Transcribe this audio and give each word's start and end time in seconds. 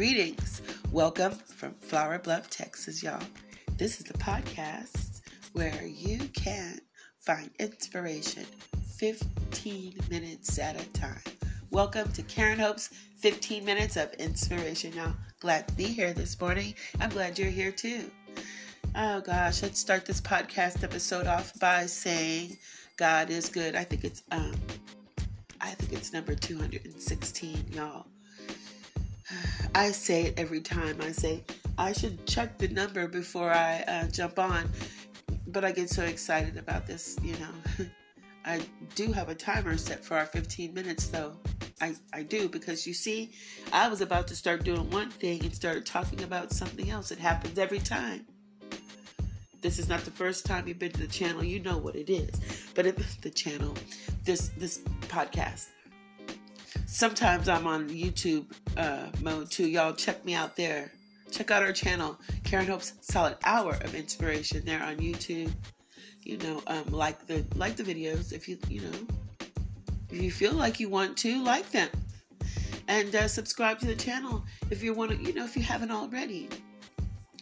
Greetings. 0.00 0.62
Welcome 0.92 1.32
from 1.32 1.74
Flour 1.74 2.18
Bluff, 2.20 2.48
Texas, 2.48 3.02
y'all. 3.02 3.22
This 3.76 4.00
is 4.00 4.06
the 4.06 4.16
podcast 4.16 5.20
where 5.52 5.84
you 5.84 6.20
can 6.28 6.80
find 7.18 7.50
inspiration 7.58 8.46
15 8.96 9.98
minutes 10.08 10.58
at 10.58 10.80
a 10.80 10.88
time. 10.92 11.20
Welcome 11.70 12.10
to 12.12 12.22
Karen 12.22 12.58
Hope's 12.58 12.88
15 13.18 13.62
minutes 13.62 13.98
of 13.98 14.10
inspiration, 14.14 14.94
y'all. 14.94 15.12
Glad 15.38 15.68
to 15.68 15.74
be 15.74 15.84
here 15.84 16.14
this 16.14 16.40
morning. 16.40 16.72
I'm 16.98 17.10
glad 17.10 17.38
you're 17.38 17.50
here 17.50 17.70
too. 17.70 18.10
Oh 18.96 19.20
gosh, 19.20 19.62
let's 19.62 19.78
start 19.78 20.06
this 20.06 20.22
podcast 20.22 20.82
episode 20.82 21.26
off 21.26 21.52
by 21.60 21.84
saying 21.84 22.56
God 22.96 23.28
is 23.28 23.50
good. 23.50 23.76
I 23.76 23.84
think 23.84 24.04
it's 24.04 24.22
um 24.30 24.54
I 25.60 25.72
think 25.72 25.92
it's 25.92 26.14
number 26.14 26.34
216, 26.34 27.66
y'all. 27.74 28.06
I 29.74 29.90
say 29.92 30.24
it 30.26 30.34
every 30.38 30.60
time. 30.60 30.98
I 31.00 31.12
say 31.12 31.44
I 31.78 31.92
should 31.92 32.26
check 32.26 32.58
the 32.58 32.68
number 32.68 33.08
before 33.08 33.50
I 33.50 33.84
uh, 33.86 34.08
jump 34.08 34.38
on, 34.38 34.68
but 35.46 35.64
I 35.64 35.72
get 35.72 35.90
so 35.90 36.04
excited 36.04 36.56
about 36.56 36.86
this. 36.86 37.16
You 37.22 37.34
know, 37.34 37.86
I 38.44 38.60
do 38.94 39.12
have 39.12 39.28
a 39.28 39.34
timer 39.34 39.76
set 39.76 40.04
for 40.04 40.16
our 40.16 40.26
15 40.26 40.74
minutes, 40.74 41.08
though. 41.08 41.32
I, 41.80 41.94
I 42.12 42.22
do 42.22 42.48
because 42.48 42.86
you 42.86 42.92
see, 42.92 43.32
I 43.72 43.88
was 43.88 44.00
about 44.00 44.28
to 44.28 44.36
start 44.36 44.64
doing 44.64 44.90
one 44.90 45.10
thing 45.10 45.42
and 45.44 45.54
start 45.54 45.86
talking 45.86 46.22
about 46.22 46.52
something 46.52 46.90
else. 46.90 47.10
It 47.10 47.18
happens 47.18 47.58
every 47.58 47.78
time. 47.78 48.26
This 49.62 49.78
is 49.78 49.88
not 49.88 50.00
the 50.00 50.10
first 50.10 50.46
time 50.46 50.66
you've 50.68 50.78
been 50.78 50.92
to 50.92 51.00
the 51.00 51.06
channel. 51.06 51.44
You 51.44 51.60
know 51.60 51.78
what 51.78 51.94
it 51.94 52.10
is, 52.10 52.30
but 52.74 52.86
it, 52.86 52.98
the 53.22 53.30
channel, 53.30 53.74
this 54.24 54.50
this 54.56 54.78
podcast 55.08 55.68
sometimes 56.90 57.48
I'm 57.48 57.66
on 57.66 57.88
YouTube 57.88 58.46
uh, 58.76 59.06
mode 59.22 59.50
too. 59.50 59.68
Y'all 59.68 59.92
check 59.92 60.24
me 60.24 60.34
out 60.34 60.56
there. 60.56 60.92
Check 61.30 61.52
out 61.52 61.62
our 61.62 61.72
channel, 61.72 62.18
Karen 62.42 62.66
Hope's 62.66 62.94
Solid 63.00 63.36
Hour 63.44 63.74
of 63.82 63.94
Inspiration, 63.94 64.64
there 64.64 64.82
on 64.82 64.96
YouTube. 64.96 65.52
You 66.24 66.38
know, 66.38 66.62
um, 66.66 66.86
like 66.90 67.26
the 67.26 67.44
like 67.54 67.76
the 67.76 67.84
videos 67.84 68.32
if 68.32 68.48
you 68.48 68.58
you 68.68 68.82
know 68.82 68.98
if 70.10 70.20
you 70.20 70.30
feel 70.30 70.52
like 70.52 70.80
you 70.80 70.88
want 70.88 71.16
to 71.18 71.42
like 71.42 71.70
them, 71.70 71.88
and 72.88 73.14
uh, 73.14 73.28
subscribe 73.28 73.78
to 73.78 73.86
the 73.86 73.94
channel 73.94 74.44
if 74.70 74.82
you 74.82 74.92
want 74.92 75.12
to. 75.12 75.16
You 75.16 75.32
know, 75.32 75.44
if 75.44 75.56
you 75.56 75.62
haven't 75.62 75.92
already. 75.92 76.48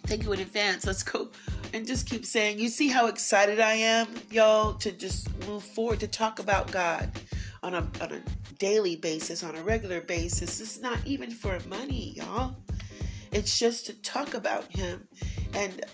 Thank 0.07 0.25
you 0.25 0.33
in 0.33 0.41
advance. 0.41 0.87
Let's 0.87 1.03
go 1.03 1.29
and 1.75 1.87
just 1.87 2.09
keep 2.09 2.25
saying. 2.25 2.59
You 2.59 2.69
see 2.69 2.89
how 2.89 3.09
excited 3.09 3.61
I 3.61 3.75
am, 3.75 4.09
y'all, 4.31 4.73
to 4.75 4.91
just 4.91 5.29
move 5.47 5.63
forward 5.63 6.01
to 6.01 6.07
talk 6.07 6.39
about 6.39 6.71
God 6.73 7.11
on 7.63 7.75
a 7.75 7.89
on 8.01 8.13
a 8.13 8.23
daily 8.59 8.97
basis, 8.97 9.43
on 9.43 9.57
a 9.57 9.63
regular 9.63 10.01
basis. 10.01 10.61
It's 10.61 10.81
not 10.81 10.99
even 11.05 11.31
for 11.31 11.59
money, 11.69 12.15
y'all. 12.17 12.57
It's 13.33 13.59
just 13.59 13.87
to 13.87 13.93
talk 14.03 14.35
about 14.35 14.65
Him. 14.75 15.07
And 15.55 15.85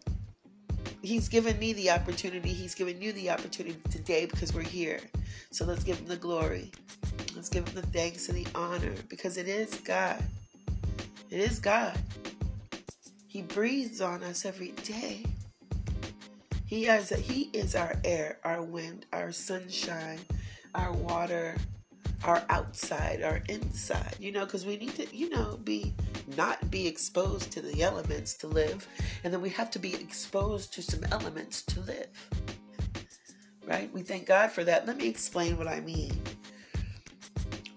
He's 1.03 1.29
given 1.29 1.59
me 1.59 1.75
the 1.75 1.91
opportunity. 1.91 2.48
He's 2.48 2.75
given 2.75 3.01
you 3.01 3.12
the 3.12 3.31
opportunity 3.31 3.79
today 3.91 4.27
because 4.27 4.55
we're 4.55 4.62
here. 4.62 5.01
So 5.51 5.65
let's 5.65 5.85
give 5.85 5.98
Him 5.98 6.07
the 6.07 6.17
glory. 6.17 6.73
Let's 7.35 7.48
give 7.48 7.69
Him 7.69 7.75
the 7.75 7.87
thanks 7.89 8.29
and 8.29 8.39
the 8.39 8.47
honor 8.55 8.95
because 9.09 9.37
it 9.37 9.48
is 9.48 9.75
God. 9.77 10.23
It 11.31 11.41
is 11.41 11.59
God. 11.59 11.98
He 13.27 13.42
breathes 13.42 14.01
on 14.01 14.23
us 14.23 14.45
every 14.45 14.73
day. 14.85 15.25
He 16.67 16.85
has 16.85 17.11
he 17.11 17.51
is 17.53 17.75
our 17.75 17.97
air, 18.05 18.39
our 18.45 18.62
wind, 18.62 19.07
our 19.12 19.33
sunshine, 19.33 20.20
our 20.75 20.92
water, 20.92 21.55
our 22.25 22.42
outside, 22.48 23.22
our 23.22 23.42
inside, 23.48 24.17
you 24.19 24.33
know, 24.33 24.44
because 24.44 24.64
we 24.64 24.77
need 24.77 24.94
to, 24.94 25.17
you 25.17 25.28
know, 25.30 25.58
be 25.64 25.94
not 26.36 26.70
be 26.70 26.86
exposed 26.86 27.53
to 27.53 27.61
the 27.61 27.83
elements 27.83 28.35
to 28.35 28.46
live, 28.46 28.86
and 29.23 29.33
then 29.33 29.40
we 29.40 29.51
have 29.51 29.70
to 29.73 29.79
be 29.79 29.95
exposed 29.95 30.73
to 30.74 30.83
some 30.83 31.05
elements 31.13 31.63
to 31.63 31.80
live. 31.80 32.08
Right? 33.67 33.92
We 33.92 34.02
thank 34.02 34.27
God 34.27 34.51
for 34.51 34.64
that. 34.64 34.86
Let 34.86 34.98
me 34.98 35.08
explain 35.08 35.57
what 35.57 35.68
I 35.68 35.80
mean. 35.80 36.20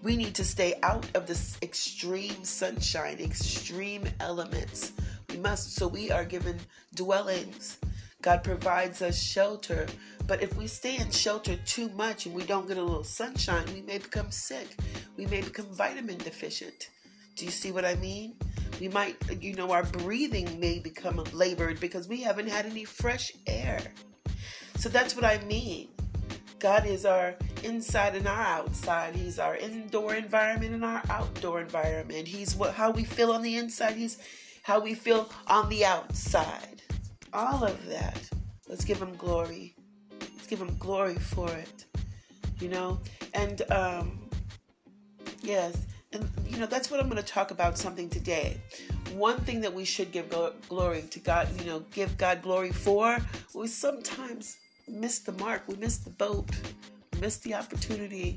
We 0.02 0.16
need 0.16 0.34
to 0.36 0.44
stay 0.44 0.78
out 0.82 1.06
of 1.14 1.26
this 1.26 1.58
extreme 1.60 2.44
sunshine, 2.44 3.18
extreme 3.20 4.08
elements. 4.20 4.92
We 5.28 5.38
must, 5.38 5.74
so 5.74 5.88
we 5.88 6.10
are 6.10 6.24
given 6.24 6.58
dwellings. 6.94 7.78
God 8.28 8.44
provides 8.44 9.00
us 9.00 9.18
shelter 9.18 9.86
but 10.26 10.42
if 10.42 10.54
we 10.58 10.66
stay 10.66 10.98
in 10.98 11.10
shelter 11.10 11.56
too 11.64 11.88
much 11.96 12.26
and 12.26 12.34
we 12.34 12.42
don't 12.42 12.68
get 12.68 12.76
a 12.76 12.82
little 12.82 13.02
sunshine, 13.02 13.64
we 13.72 13.80
may 13.80 13.96
become 13.96 14.30
sick. 14.30 14.68
We 15.16 15.24
may 15.24 15.40
become 15.40 15.64
vitamin 15.72 16.18
deficient. 16.18 16.90
Do 17.34 17.46
you 17.46 17.50
see 17.50 17.72
what 17.72 17.86
I 17.86 17.94
mean? 17.94 18.34
We 18.78 18.88
might, 18.88 19.16
you 19.40 19.54
know, 19.54 19.70
our 19.70 19.84
breathing 19.84 20.60
may 20.60 20.80
become 20.80 21.24
labored 21.32 21.80
because 21.80 22.06
we 22.06 22.20
haven't 22.20 22.48
had 22.48 22.66
any 22.66 22.84
fresh 22.84 23.32
air. 23.46 23.80
So 24.76 24.90
that's 24.90 25.16
what 25.16 25.24
I 25.24 25.42
mean. 25.46 25.88
God 26.58 26.84
is 26.84 27.06
our 27.06 27.34
inside 27.62 28.14
and 28.14 28.28
our 28.28 28.42
outside. 28.42 29.16
He's 29.16 29.38
our 29.38 29.56
indoor 29.56 30.14
environment 30.14 30.74
and 30.74 30.84
our 30.84 31.02
outdoor 31.08 31.62
environment. 31.62 32.28
He's 32.28 32.54
what 32.54 32.74
how 32.74 32.90
we 32.90 33.04
feel 33.04 33.32
on 33.32 33.40
the 33.40 33.56
inside. 33.56 33.96
He's 33.96 34.18
how 34.62 34.80
we 34.80 34.92
feel 34.92 35.30
on 35.46 35.70
the 35.70 35.86
outside. 35.86 36.77
All 37.32 37.64
of 37.64 37.86
that. 37.86 38.20
Let's 38.68 38.84
give 38.84 39.00
him 39.00 39.14
glory 39.16 39.74
Let's 40.20 40.46
give 40.46 40.60
him 40.60 40.76
glory 40.78 41.14
for 41.14 41.50
it. 41.50 41.84
You 42.60 42.68
know? 42.68 42.98
And 43.34 43.62
um 43.70 44.30
yes, 45.42 45.76
and 46.12 46.28
you 46.46 46.56
know 46.56 46.66
that's 46.66 46.90
what 46.90 47.00
I'm 47.00 47.08
going 47.08 47.22
to 47.22 47.28
talk 47.28 47.50
about 47.50 47.76
something 47.76 48.08
today. 48.08 48.58
One 49.12 49.38
thing 49.40 49.60
that 49.60 49.74
we 49.74 49.84
should 49.84 50.10
give 50.10 50.34
glory 50.68 51.02
to 51.10 51.18
God, 51.18 51.48
you 51.60 51.66
know, 51.66 51.80
give 51.92 52.16
God 52.16 52.40
glory 52.40 52.72
for, 52.72 53.18
we 53.54 53.66
sometimes 53.66 54.56
miss 54.86 55.18
the 55.18 55.32
mark, 55.32 55.64
we 55.68 55.76
miss 55.76 55.98
the 55.98 56.10
boat, 56.10 56.48
we 57.12 57.20
miss 57.20 57.38
the 57.38 57.54
opportunity 57.54 58.36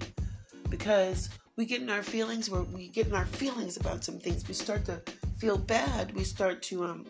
because 0.70 1.30
we 1.56 1.66
get 1.66 1.82
in 1.82 1.90
our 1.90 2.04
feelings 2.04 2.50
where 2.50 2.64
we 2.64 2.88
get 2.90 3.08
in 3.08 3.14
our 3.14 3.26
feelings 3.26 3.78
about 3.78 4.04
some 4.04 4.20
things. 4.20 4.48
We 4.48 4.54
start 4.54 4.86
to 4.86 5.02
feel 5.38 5.58
bad. 5.58 6.14
We 6.14 6.24
start 6.24 6.62
to 6.64 6.84
um 6.86 7.06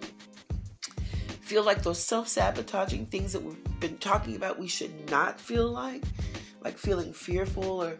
feel 1.51 1.63
like 1.63 1.83
those 1.83 2.01
self 2.01 2.29
sabotaging 2.29 3.05
things 3.07 3.33
that 3.33 3.43
we've 3.43 3.79
been 3.81 3.97
talking 3.97 4.37
about 4.37 4.57
we 4.57 4.69
should 4.69 5.11
not 5.11 5.37
feel 5.37 5.67
like, 5.67 6.01
like 6.63 6.77
feeling 6.77 7.11
fearful 7.11 7.83
or 7.83 7.97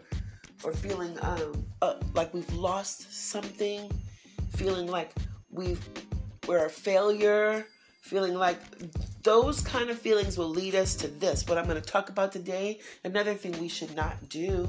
or 0.64 0.72
feeling 0.72 1.18
um, 1.20 1.62
uh, 1.82 1.96
like 2.14 2.32
we've 2.32 2.50
lost 2.54 3.12
something, 3.12 3.92
feeling 4.56 4.86
like 4.86 5.12
we've 5.50 5.86
we're 6.48 6.64
a 6.64 6.70
failure, 6.70 7.66
feeling 8.00 8.32
like 8.32 8.58
those 9.22 9.60
kind 9.60 9.90
of 9.90 9.98
feelings 9.98 10.38
will 10.38 10.48
lead 10.48 10.74
us 10.74 10.94
to 10.94 11.08
this. 11.08 11.46
What 11.46 11.58
I'm 11.58 11.66
going 11.66 11.80
to 11.80 11.86
talk 11.86 12.08
about 12.08 12.32
today, 12.32 12.80
another 13.04 13.34
thing 13.34 13.52
we 13.60 13.68
should 13.68 13.94
not 13.94 14.30
do, 14.30 14.66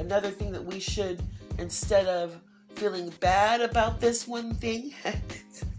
another 0.00 0.30
thing 0.30 0.50
that 0.50 0.64
we 0.64 0.80
should 0.80 1.22
instead 1.58 2.08
of 2.08 2.36
feeling 2.74 3.10
bad 3.20 3.60
about 3.60 4.00
this 4.00 4.26
one 4.26 4.54
thing 4.54 4.92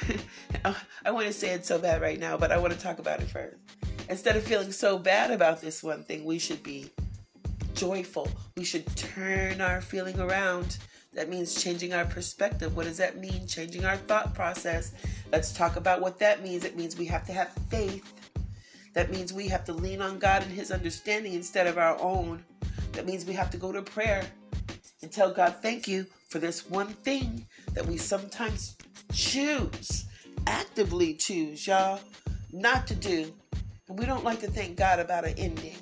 Oh, 0.64 0.80
I 1.04 1.10
want 1.10 1.26
to 1.26 1.32
say 1.32 1.50
it 1.50 1.66
so 1.66 1.76
bad 1.76 2.00
right 2.00 2.20
now, 2.20 2.36
but 2.36 2.52
I 2.52 2.58
want 2.58 2.72
to 2.72 2.78
talk 2.78 3.00
about 3.00 3.20
it 3.20 3.28
first. 3.28 3.56
Instead 4.08 4.36
of 4.36 4.44
feeling 4.44 4.70
so 4.70 4.96
bad 4.96 5.32
about 5.32 5.60
this 5.60 5.82
one 5.82 6.04
thing, 6.04 6.24
we 6.24 6.38
should 6.38 6.62
be 6.62 6.88
joyful. 7.74 8.28
We 8.56 8.62
should 8.62 8.86
turn 8.94 9.60
our 9.60 9.80
feeling 9.80 10.20
around. 10.20 10.78
That 11.14 11.28
means 11.28 11.60
changing 11.60 11.94
our 11.94 12.04
perspective. 12.04 12.76
What 12.76 12.86
does 12.86 12.98
that 12.98 13.18
mean? 13.18 13.46
Changing 13.48 13.84
our 13.84 13.96
thought 13.96 14.34
process. 14.34 14.92
Let's 15.32 15.52
talk 15.52 15.74
about 15.76 16.00
what 16.00 16.18
that 16.20 16.44
means. 16.44 16.64
It 16.64 16.76
means 16.76 16.96
we 16.96 17.06
have 17.06 17.26
to 17.26 17.32
have 17.32 17.50
faith. 17.68 18.12
That 18.94 19.10
means 19.10 19.32
we 19.32 19.48
have 19.48 19.64
to 19.64 19.72
lean 19.72 20.00
on 20.00 20.18
God 20.18 20.42
and 20.42 20.52
His 20.52 20.70
understanding 20.70 21.32
instead 21.32 21.66
of 21.66 21.76
our 21.76 22.00
own. 22.00 22.44
That 22.92 23.06
means 23.06 23.24
we 23.24 23.32
have 23.32 23.50
to 23.50 23.56
go 23.56 23.72
to 23.72 23.82
prayer 23.82 24.24
and 25.02 25.10
tell 25.10 25.32
God, 25.32 25.56
thank 25.60 25.88
you 25.88 26.06
for 26.28 26.38
this 26.38 26.68
one 26.68 26.88
thing 26.88 27.46
that 27.72 27.86
we 27.86 27.96
sometimes 27.96 28.76
choose, 29.12 30.06
actively 30.46 31.14
choose, 31.14 31.66
y'all, 31.66 32.00
not 32.52 32.86
to 32.86 32.94
do. 32.94 33.32
And 33.88 33.98
we 33.98 34.06
don't 34.06 34.24
like 34.24 34.40
to 34.40 34.48
thank 34.48 34.76
God 34.76 35.00
about 35.00 35.24
an 35.24 35.34
ending. 35.36 35.76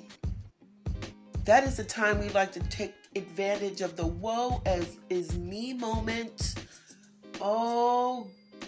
That 1.45 1.63
is 1.63 1.77
the 1.77 1.83
time 1.83 2.19
we 2.19 2.29
like 2.29 2.51
to 2.53 2.59
take 2.69 2.93
advantage 3.15 3.81
of 3.81 3.95
the 3.95 4.05
woe 4.05 4.61
as 4.65 4.97
is 5.09 5.37
me 5.37 5.73
moment. 5.73 6.55
Oh, 7.39 8.27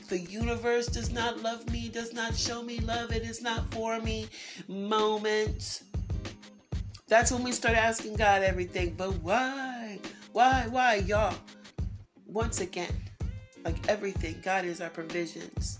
the 0.10 0.20
universe 0.20 0.88
does 0.88 1.12
not 1.12 1.42
love 1.42 1.70
me, 1.70 1.90
does 1.90 2.14
not 2.14 2.36
show 2.36 2.64
me 2.64 2.80
love, 2.80 3.12
it 3.12 3.24
is 3.24 3.42
not 3.42 3.72
for 3.74 4.00
me 4.00 4.28
moment. 4.68 5.84
That's 7.08 7.32
when 7.32 7.44
we 7.44 7.52
start 7.52 7.76
asking 7.76 8.16
God 8.16 8.42
everything. 8.42 8.96
But 8.98 9.12
why? 9.22 10.00
Why? 10.32 10.66
Why, 10.70 10.96
y'all? 10.96 11.36
Once 12.26 12.60
again, 12.60 12.94
like 13.64 13.88
everything, 13.90 14.40
God 14.44 14.66
is 14.66 14.82
our 14.82 14.90
provisions. 14.90 15.80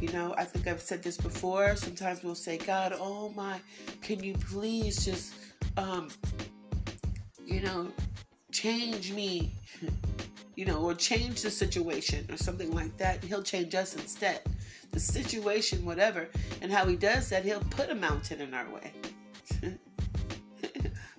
You 0.00 0.08
know, 0.12 0.34
I 0.36 0.44
think 0.44 0.66
I've 0.66 0.80
said 0.80 1.02
this 1.02 1.16
before. 1.16 1.76
Sometimes 1.76 2.22
we'll 2.22 2.34
say, 2.34 2.58
God, 2.58 2.94
oh 2.98 3.30
my, 3.30 3.60
can 4.02 4.22
you 4.22 4.34
please 4.34 5.04
just, 5.04 5.34
um, 5.76 6.08
you 7.44 7.60
know, 7.60 7.88
change 8.52 9.12
me? 9.12 9.52
you 10.56 10.64
know, 10.64 10.80
or 10.80 10.94
change 10.94 11.42
the 11.42 11.50
situation 11.50 12.26
or 12.30 12.36
something 12.36 12.72
like 12.72 12.96
that. 12.98 13.22
He'll 13.24 13.42
change 13.42 13.74
us 13.74 13.96
instead. 13.96 14.40
The 14.92 15.00
situation, 15.00 15.84
whatever. 15.84 16.28
And 16.62 16.70
how 16.70 16.86
he 16.86 16.96
does 16.96 17.28
that, 17.30 17.44
he'll 17.44 17.64
put 17.70 17.90
a 17.90 17.94
mountain 17.94 18.40
in 18.40 18.54
our 18.54 18.70
way. 18.70 18.92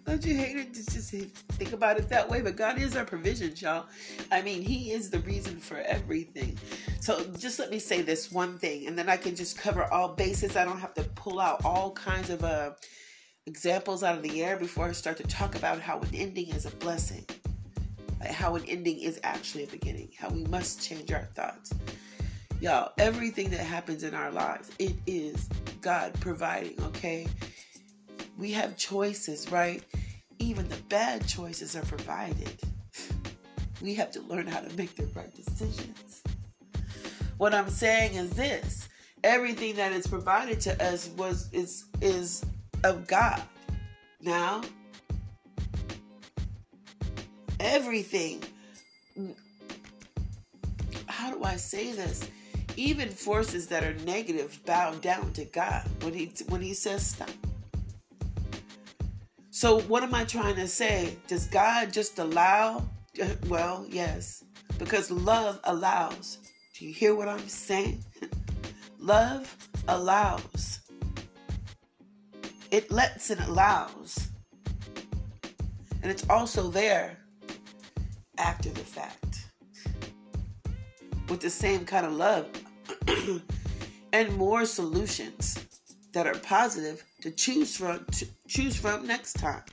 Don't 0.06 0.24
you 0.24 0.36
hate 0.36 0.56
it? 0.56 0.74
Just, 0.74 0.92
just 0.92 1.10
think 1.10 1.74
about 1.74 1.98
it 1.98 2.10
that 2.10 2.30
way. 2.30 2.42
But 2.42 2.56
God 2.56 2.80
is 2.80 2.96
our 2.96 3.06
provision, 3.06 3.54
y'all. 3.57 3.88
I 4.31 4.42
mean, 4.42 4.62
He 4.62 4.92
is 4.92 5.10
the 5.10 5.19
reason 5.19 5.60
for 5.60 5.78
everything. 5.78 6.57
So 7.02 7.24
just 7.38 7.57
let 7.57 7.72
me 7.72 7.80
say 7.80 8.02
this 8.02 8.31
one 8.31 8.57
thing, 8.60 8.88
and 8.88 8.98
then 8.98 9.10
I 9.10 9.18
can 9.18 9.36
just 9.36 9.57
cover 9.57 9.84
all 9.86 10.10
bases. 10.10 10.56
I 10.56 10.66
don't 10.66 10.80
have 10.80 10.94
to 10.96 11.04
pull 11.04 11.40
out 11.40 11.66
all 11.66 11.92
kinds 11.92 12.30
of 12.30 12.44
uh, 12.44 12.72
examples 13.48 14.04
out 14.04 14.16
of 14.16 14.24
the 14.24 14.44
air 14.44 14.57
before 14.57 14.86
I 14.86 14.92
start 14.92 15.18
to 15.18 15.24
talk 15.24 15.56
about 15.56 15.80
how 15.80 16.00
an 16.00 16.10
ending 16.13 16.50
is 16.50 16.66
a 16.66 16.72
blessing, 16.72 17.25
how 18.24 18.56
an 18.56 18.63
ending 18.68 19.00
is 19.00 19.19
actually 19.24 19.63
a 19.63 19.68
beginning, 19.68 20.12
how 20.19 20.30
we 20.30 20.44
must 20.46 20.81
change 20.81 21.12
our 21.12 21.28
thoughts. 21.36 21.74
Y'all, 22.62 22.92
everything 22.98 23.50
that 23.50 23.60
happens 23.60 24.04
in 24.04 24.13
our 24.13 24.31
lives, 24.31 24.72
it 24.80 24.96
is 25.06 25.50
God 25.81 26.13
providing, 26.22 26.81
okay? 26.84 27.28
We 28.38 28.52
have 28.52 28.78
choices, 28.78 29.52
right? 29.52 29.84
Even 30.40 30.68
the 30.68 30.78
bad 30.90 31.28
choices 31.28 31.76
are 31.76 31.84
provided. 31.84 32.52
We 33.82 33.94
have 33.96 34.12
to 34.12 34.22
learn 34.22 34.48
how 34.48 34.60
to 34.60 34.76
make 34.76 34.96
the 34.96 35.06
right 35.16 35.34
decisions. 35.34 36.24
What 37.38 37.54
I'm 37.54 37.70
saying 37.70 38.16
is 38.16 38.32
this 38.32 38.88
everything 39.24 39.76
that 39.76 39.92
is 39.92 40.08
provided 40.08 40.60
to 40.62 40.84
us 40.84 41.10
was 41.18 41.50
is 41.52 41.86
is 42.02 42.46
of 42.84 43.08
God. 43.08 43.42
Now, 44.22 44.62
everything 47.60 48.44
how 51.26 51.32
do 51.34 51.44
I 51.44 51.56
say 51.56 51.92
this? 51.92 52.30
Even 52.76 53.10
forces 53.10 53.68
that 53.68 53.84
are 53.84 53.94
negative 54.06 54.60
bow 54.66 54.94
down 54.96 55.32
to 55.34 55.46
God 55.46 55.88
when 56.02 56.14
he 56.14 56.32
when 56.50 56.62
he 56.62 56.74
says 56.74 57.08
stop. 57.08 57.30
So, 59.65 59.79
what 59.79 60.03
am 60.03 60.13
I 60.13 60.25
trying 60.25 60.57
to 60.57 60.67
say? 60.67 61.17
Does 61.25 61.47
God 61.47 61.91
just 61.91 62.19
allow? 62.19 62.88
Uh, 63.19 63.29
well, 63.47 63.83
yes, 63.89 64.44
because 64.77 65.09
love 65.09 65.59
allows. 65.63 66.38
Do 66.75 66.85
you 66.85 66.94
hear 66.94 67.15
what 67.15 67.27
I'm 67.27 67.47
saying? 67.47 68.03
love 69.00 69.57
allows. 69.88 70.81
It 72.69 72.91
lets 72.91 73.31
and 73.31 73.41
allows. 73.41 74.29
And 76.03 76.12
it's 76.12 76.29
also 76.29 76.69
there 76.69 77.17
after 78.38 78.69
the 78.69 78.81
fact 78.81 79.47
with 81.27 81.39
the 81.39 81.50
same 81.50 81.85
kind 81.85 82.06
of 82.06 82.13
love 82.13 82.50
and 84.13 84.38
more 84.38 84.63
solutions 84.63 85.57
that 86.13 86.27
are 86.27 86.38
positive 86.38 87.03
to 87.21 87.31
choose 87.31 87.75
from 87.75 88.06
to 88.12 88.27
choose 88.47 88.75
from 88.75 89.06
next 89.06 89.33
time. 89.33 89.63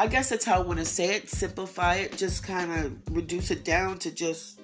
I 0.00 0.06
guess 0.06 0.28
that's 0.28 0.44
how 0.44 0.56
I 0.56 0.60
want 0.60 0.78
to 0.78 0.84
say 0.84 1.16
it, 1.16 1.28
simplify 1.28 1.96
it, 1.96 2.16
just 2.16 2.44
kind 2.44 2.70
of 2.72 3.16
reduce 3.16 3.50
it 3.50 3.64
down 3.64 3.98
to 3.98 4.12
just 4.12 4.60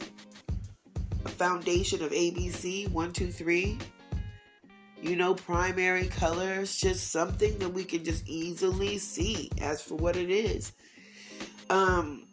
a 1.24 1.28
foundation 1.28 2.04
of 2.04 2.12
ABC, 2.12 2.88
one, 2.90 3.12
two, 3.12 3.32
three. 3.32 3.78
You 5.02 5.16
know, 5.16 5.34
primary 5.34 6.06
colors, 6.06 6.76
just 6.76 7.10
something 7.10 7.58
that 7.58 7.68
we 7.68 7.84
can 7.84 8.04
just 8.04 8.26
easily 8.28 8.96
see 8.98 9.50
as 9.60 9.82
for 9.82 9.96
what 9.96 10.16
it 10.16 10.30
is. 10.30 10.72
Um, 11.68 12.26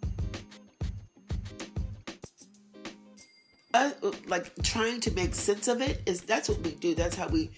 uh, 3.73 3.91
like 4.27 4.53
trying 4.63 5.01
to 5.01 5.11
make 5.11 5.33
sense 5.33 5.67
of 5.67 5.81
it 5.81 6.01
is 6.05 6.21
that's 6.21 6.49
what 6.49 6.59
we 6.59 6.71
do. 6.75 6.93
That's 6.93 7.15
how 7.15 7.27
we 7.27 7.51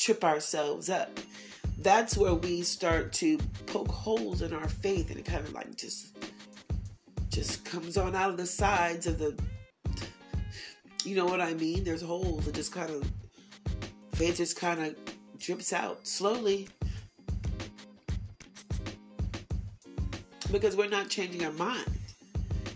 trip 0.00 0.24
ourselves 0.24 0.88
up. 0.90 1.20
That's 1.78 2.16
where 2.16 2.34
we 2.34 2.62
start 2.62 3.12
to 3.14 3.38
poke 3.66 3.90
holes 3.90 4.42
in 4.42 4.52
our 4.52 4.68
faith, 4.68 5.10
and 5.10 5.18
it 5.18 5.24
kind 5.24 5.46
of 5.46 5.52
like 5.52 5.76
just 5.76 6.16
just 7.28 7.64
comes 7.64 7.96
on 7.96 8.16
out 8.16 8.30
of 8.30 8.36
the 8.36 8.46
sides 8.46 9.06
of 9.06 9.18
the. 9.18 9.38
You 11.04 11.16
know 11.16 11.26
what 11.26 11.40
I 11.40 11.54
mean? 11.54 11.84
There's 11.84 12.02
holes. 12.02 12.46
It 12.48 12.54
just 12.54 12.72
kind 12.72 12.90
of 12.90 13.10
faith 14.14 14.36
just 14.38 14.56
kind 14.58 14.82
of 14.82 14.96
drips 15.38 15.72
out 15.72 16.06
slowly 16.06 16.68
because 20.52 20.76
we're 20.76 20.88
not 20.88 21.08
changing 21.08 21.44
our 21.44 21.52
mind 21.52 21.98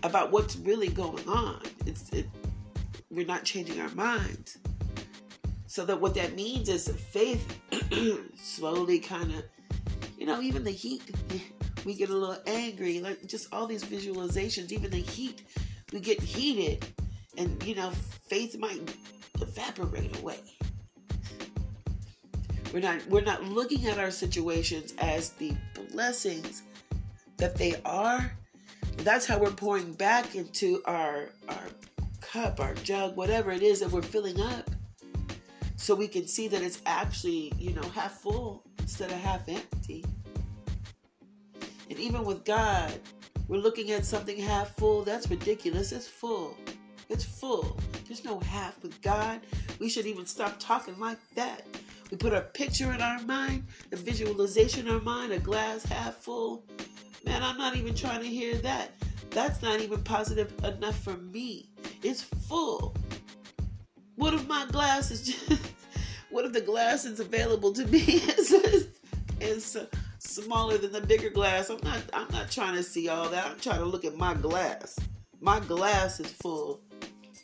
about 0.01 0.31
what's 0.31 0.55
really 0.55 0.87
going 0.87 1.27
on. 1.27 1.61
It's 1.85 2.09
it, 2.09 2.27
we're 3.11 3.27
not 3.27 3.43
changing 3.43 3.79
our 3.79 3.89
minds. 3.89 4.57
So 5.75 5.83
that 5.87 5.99
what 5.99 6.13
that 6.13 6.37
means 6.37 6.69
is 6.69 6.87
faith 6.87 7.59
slowly 8.41 8.97
kind 8.97 9.29
of, 9.35 9.43
you 10.17 10.25
know, 10.25 10.39
even 10.39 10.63
the 10.63 10.71
heat, 10.71 11.01
we 11.83 11.95
get 11.95 12.09
a 12.09 12.15
little 12.15 12.41
angry. 12.47 13.01
Like 13.01 13.27
just 13.27 13.53
all 13.53 13.67
these 13.67 13.83
visualizations, 13.83 14.71
even 14.71 14.89
the 14.89 15.01
heat, 15.01 15.41
we 15.91 15.99
get 15.99 16.21
heated, 16.21 16.85
and 17.37 17.61
you 17.61 17.75
know, 17.75 17.91
faith 18.29 18.57
might 18.57 18.95
evaporate 19.41 20.17
away. 20.21 20.39
We're 22.71 22.79
not 22.79 23.05
we're 23.07 23.19
not 23.19 23.43
looking 23.43 23.85
at 23.87 23.99
our 23.99 24.11
situations 24.11 24.93
as 24.99 25.31
the 25.31 25.53
blessings 25.91 26.63
that 27.35 27.57
they 27.57 27.81
are. 27.83 28.31
That's 28.99 29.25
how 29.25 29.39
we're 29.39 29.51
pouring 29.51 29.91
back 29.91 30.35
into 30.35 30.81
our 30.85 31.31
our 31.49 31.67
cup, 32.21 32.61
our 32.61 32.75
jug, 32.75 33.17
whatever 33.17 33.51
it 33.51 33.61
is 33.61 33.81
that 33.81 33.91
we're 33.91 34.01
filling 34.01 34.39
up, 34.39 34.69
so 35.75 35.95
we 35.95 36.07
can 36.07 36.27
see 36.27 36.47
that 36.47 36.61
it's 36.61 36.81
actually, 36.85 37.53
you 37.57 37.73
know, 37.73 37.87
half 37.89 38.19
full 38.19 38.63
instead 38.79 39.11
of 39.11 39.17
half 39.17 39.47
empty. 39.47 40.03
And 41.89 41.99
even 41.99 42.23
with 42.23 42.43
God, 42.45 42.99
we're 43.47 43.57
looking 43.57 43.91
at 43.91 44.05
something 44.05 44.37
half 44.37 44.75
full. 44.75 45.03
That's 45.03 45.29
ridiculous. 45.29 45.91
It's 45.91 46.07
full. 46.07 46.57
It's 47.09 47.23
full. 47.23 47.77
There's 48.07 48.25
no 48.25 48.39
half 48.39 48.81
with 48.81 48.99
God. 49.01 49.41
We 49.79 49.89
should 49.89 50.05
even 50.05 50.25
stop 50.25 50.55
talking 50.59 50.99
like 50.99 51.19
that. 51.35 51.63
We 52.09 52.17
put 52.17 52.33
a 52.33 52.41
picture 52.41 52.91
in 52.93 53.01
our 53.01 53.21
mind, 53.21 53.65
a 53.91 53.95
visualization 53.95 54.87
in 54.87 54.93
our 54.93 55.01
mind, 55.01 55.31
a 55.31 55.39
glass 55.39 55.83
half 55.83 56.15
full. 56.15 56.63
Man, 57.25 57.43
I'm 57.43 57.57
not 57.57 57.75
even 57.75 57.93
trying 57.93 58.21
to 58.21 58.27
hear 58.27 58.55
that. 58.57 58.91
That's 59.31 59.61
not 59.61 59.81
even 59.81 60.01
positive 60.03 60.53
enough 60.63 61.03
for 61.03 61.17
me. 61.17 61.69
It's 62.03 62.21
full. 62.21 62.95
What 64.15 64.33
if 64.33 64.47
my 64.47 64.65
glass 64.67 65.11
is 65.11 65.23
just, 65.47 65.61
what 66.29 66.45
if 66.45 66.53
the 66.53 66.61
glass 66.61 67.05
is 67.05 67.19
available 67.19 67.73
to 67.73 67.85
me 67.85 67.99
is, 67.99 68.87
is 69.41 69.77
smaller 70.19 70.77
than 70.77 70.91
the 70.91 71.01
bigger 71.01 71.29
glass? 71.29 71.69
I'm 71.69 71.79
not 71.83 72.01
I'm 72.13 72.27
not 72.31 72.49
trying 72.49 72.75
to 72.75 72.83
see 72.83 73.09
all 73.09 73.29
that. 73.29 73.45
I'm 73.45 73.59
trying 73.59 73.79
to 73.79 73.85
look 73.85 74.05
at 74.05 74.15
my 74.15 74.33
glass. 74.33 74.97
My 75.41 75.59
glass 75.59 76.19
is 76.19 76.31
full. 76.31 76.81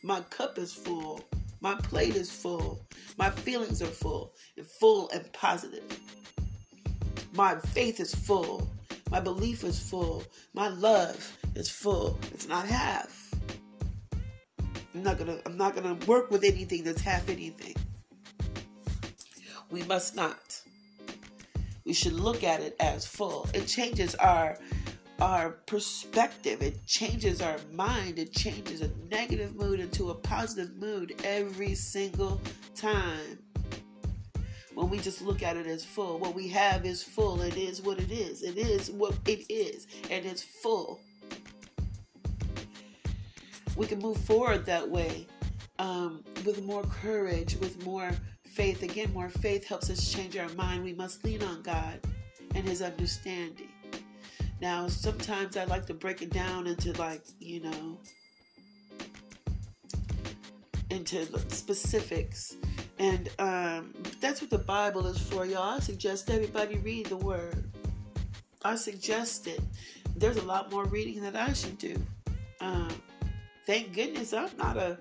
My 0.04 0.22
cup 0.30 0.58
is 0.58 0.74
full. 0.74 1.22
My 1.60 1.76
plate 1.76 2.16
is 2.16 2.32
full. 2.32 2.82
My 3.18 3.30
feelings 3.30 3.82
are 3.82 3.88
full 3.88 4.34
and 4.58 4.66
full 4.66 5.10
and 5.12 5.32
positive. 5.34 5.84
My 7.34 7.56
faith 7.56 8.00
is 8.00 8.16
full. 8.16 8.68
My 9.12 9.20
belief 9.20 9.64
is 9.64 9.78
full. 9.78 10.24
My 10.54 10.70
love 10.70 11.38
is 11.56 11.70
full. 11.70 12.18
It's 12.34 12.48
not 12.48 12.66
half. 12.66 13.31
I'm 14.94 15.04
not 15.04 15.18
gonna 15.18 15.40
I'm 15.46 15.58
not 15.58 15.76
gonna 15.76 15.94
work 16.06 16.32
with 16.32 16.44
anything 16.44 16.84
that's 16.84 17.02
half 17.02 17.30
anything. 17.30 17.76
We 19.70 19.84
must 19.84 20.16
not. 20.16 20.62
We 21.86 21.94
should 21.94 22.14
look 22.14 22.44
at 22.44 22.60
it 22.62 22.76
as 22.80 23.06
full. 23.06 23.48
It 23.54 23.68
changes 23.68 24.16
our 24.16 24.58
our 25.22 25.52
perspective. 25.52 26.62
It 26.62 26.86
changes 26.86 27.42
our 27.42 27.58
mind. 27.72 28.20
It 28.20 28.34
changes 28.34 28.82
a 28.82 28.92
negative 29.10 29.56
mood 29.56 29.80
into 29.80 30.10
a 30.10 30.16
positive 30.16 30.76
mood 30.76 31.22
every 31.24 31.74
single 31.76 32.42
time. 32.76 33.40
When 34.74 34.90
we 34.90 35.00
just 35.00 35.22
look 35.22 35.44
at 35.44 35.58
it 35.58 35.68
as 35.68 35.86
full, 35.86 36.18
what 36.18 36.34
we 36.34 36.48
have 36.50 36.86
is 36.86 37.04
full. 37.04 37.42
It 37.42 37.56
is 37.56 37.82
what 37.82 38.00
it 38.00 38.12
is. 38.12 38.42
It 38.42 38.58
is 38.58 38.90
what 38.92 39.16
it 39.26 39.46
is, 39.50 39.88
and 40.10 40.26
it's 40.26 40.42
full 40.42 41.00
we 43.76 43.88
can 43.88 44.00
move 44.00 44.18
forward 44.18 44.66
that 44.66 44.88
way 44.88 45.28
um, 45.80 46.24
with 46.46 46.64
more 46.64 46.84
courage, 46.84 47.56
with 47.58 47.84
more 47.86 48.12
faith. 48.46 48.84
Again, 48.84 49.14
more 49.14 49.30
faith 49.30 49.66
helps 49.66 49.90
us 49.90 50.12
change 50.12 50.38
our 50.38 50.50
mind. 50.50 50.84
We 50.84 50.94
must 50.94 51.24
lean 51.24 51.44
on 51.44 51.62
God 51.62 52.00
and 52.56 52.68
His 52.68 52.82
understanding. 52.82 53.70
Now, 54.62 54.88
sometimes 54.88 55.58
I 55.58 55.64
like 55.64 55.88
to 55.88 55.94
break 55.94 56.22
it 56.22 56.30
down 56.30 56.68
into 56.68 56.94
like, 56.94 57.24
you 57.40 57.62
know, 57.62 57.98
into 60.92 61.26
specifics. 61.50 62.56
And 63.00 63.30
um, 63.40 63.94
that's 64.20 64.42
what 64.42 64.52
the 64.52 64.60
Bible 64.60 65.08
is 65.08 65.18
for, 65.18 65.46
y'all. 65.46 65.78
I 65.78 65.80
suggest 65.80 66.30
everybody 66.30 66.78
read 66.78 67.08
the 67.08 67.18
Word. 67.18 67.72
I 68.64 68.76
suggest 68.76 69.48
it. 69.48 69.60
there's 70.16 70.38
a 70.38 70.44
lot 70.44 70.72
more 70.72 70.86
reading 70.86 71.24
that 71.24 71.36
I 71.36 71.54
should 71.54 71.80
do. 71.80 71.96
Um, 72.60 72.90
thank 73.66 73.94
goodness 73.94 74.34
I'm 74.34 74.50
not 74.58 74.78
a 74.78 74.98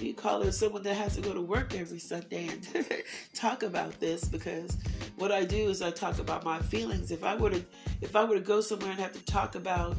you 0.00 0.14
call 0.14 0.42
it 0.42 0.52
someone 0.52 0.82
that 0.82 0.94
has 0.94 1.14
to 1.16 1.22
go 1.22 1.32
to 1.32 1.40
work 1.40 1.74
every 1.74 1.98
Sunday 1.98 2.48
and 2.48 2.86
talk 3.34 3.62
about 3.62 3.98
this 4.00 4.24
because 4.24 4.76
what 5.16 5.32
I 5.32 5.44
do 5.44 5.68
is 5.68 5.82
I 5.82 5.90
talk 5.90 6.18
about 6.18 6.44
my 6.44 6.58
feelings. 6.58 7.10
If 7.10 7.24
I 7.24 7.36
were 7.36 7.50
to 7.50 7.64
if 8.00 8.14
I 8.16 8.24
were 8.24 8.34
to 8.34 8.40
go 8.40 8.60
somewhere 8.60 8.90
and 8.90 9.00
have 9.00 9.12
to 9.12 9.24
talk 9.24 9.54
about 9.54 9.96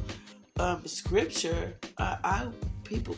um, 0.60 0.86
scripture, 0.86 1.74
I, 1.98 2.18
I 2.22 2.48
people 2.84 3.16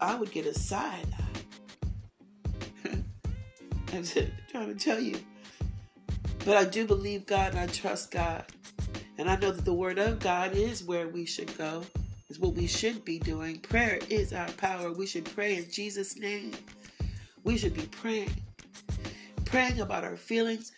I 0.00 0.14
would 0.14 0.30
get 0.32 0.46
a 0.46 0.54
side 0.54 1.06
eye. 1.18 2.90
I'm 3.92 4.04
trying 4.50 4.68
to 4.68 4.74
tell 4.74 5.00
you. 5.00 5.18
But 6.44 6.56
I 6.56 6.64
do 6.64 6.86
believe 6.86 7.26
God 7.26 7.52
and 7.52 7.60
I 7.60 7.66
trust 7.66 8.10
God. 8.10 8.44
And 9.18 9.30
I 9.30 9.36
know 9.36 9.50
that 9.50 9.64
the 9.64 9.74
word 9.74 9.98
of 9.98 10.18
God 10.18 10.54
is 10.54 10.84
where 10.84 11.08
we 11.08 11.24
should 11.24 11.56
go 11.56 11.82
is 12.28 12.38
what 12.40 12.54
we 12.54 12.66
should 12.66 13.04
be 13.04 13.18
doing. 13.18 13.58
Prayer 13.58 13.98
is 14.10 14.32
our 14.32 14.48
power. 14.52 14.92
We 14.92 15.06
should 15.06 15.24
pray 15.24 15.56
in 15.56 15.70
Jesus' 15.70 16.18
name. 16.18 16.52
We 17.44 17.56
should 17.56 17.74
be 17.74 17.86
praying. 17.86 18.42
Praying 19.44 19.80
about 19.80 20.02
our 20.02 20.16
feelings, 20.16 20.72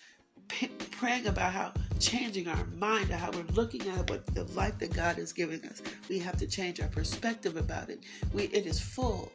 praying 0.90 1.26
about 1.26 1.52
how 1.52 1.73
changing 1.99 2.49
our 2.49 2.67
mind, 2.76 3.11
how 3.11 3.31
we're 3.31 3.55
looking 3.55 3.88
at 3.88 4.11
what 4.11 4.26
the 4.35 4.45
life 4.55 4.78
that 4.78 4.95
God 4.95 5.19
is 5.19 5.33
giving 5.33 5.64
us. 5.64 5.83
We 6.09 6.19
have 6.19 6.37
to 6.38 6.47
change 6.47 6.81
our 6.81 6.88
perspective 6.88 7.57
about 7.57 7.88
it. 7.88 8.05
We 8.33 8.45
it 8.45 8.67
is 8.67 8.81
full. 8.81 9.33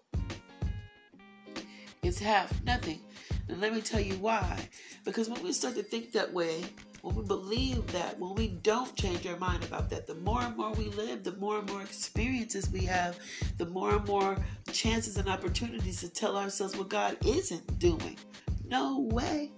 It's 2.04 2.20
half 2.20 2.64
nothing. 2.64 3.00
And 3.48 3.60
let 3.60 3.74
me 3.74 3.82
tell 3.82 4.00
you 4.00 4.16
why. 4.16 4.70
Because 5.04 5.30
when 5.30 5.42
we 5.42 5.52
start 5.52 5.76
to 5.76 5.84
think 5.84 6.12
that 6.12 6.32
way, 6.32 6.64
when 7.04 7.16
we 7.16 7.24
believe 7.24 7.86
that, 7.88 8.18
when 8.18 8.34
we 8.34 8.48
don't 8.48 8.96
change 8.96 9.28
our 9.28 9.36
mind 9.36 9.62
about 9.66 9.90
that, 9.90 10.08
the 10.08 10.16
more 10.16 10.42
and 10.42 10.56
more 10.56 10.72
we 10.72 10.86
live, 10.86 11.22
the 11.22 11.36
more 11.36 11.60
and 11.60 11.70
more 11.70 11.82
experiences 11.82 12.70
we 12.70 12.86
have, 12.86 13.20
the 13.58 13.66
more 13.66 13.96
and 13.96 14.08
more 14.08 14.38
chances 14.72 15.18
and 15.18 15.28
opportunities 15.28 16.00
to 16.00 16.08
tell 16.08 16.38
ourselves 16.38 16.78
what 16.78 16.88
God 16.88 17.18
isn't 17.26 17.78
doing. 17.78 18.18
No 18.66 19.02
way. 19.12 19.52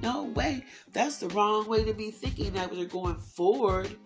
No 0.00 0.26
way. 0.26 0.64
That's 0.92 1.18
the 1.18 1.26
wrong 1.30 1.66
way 1.66 1.82
to 1.82 1.92
be 1.92 2.12
thinking 2.12 2.52
that 2.52 2.70
we're 2.70 2.86
going 2.86 3.16
forward 3.16 3.96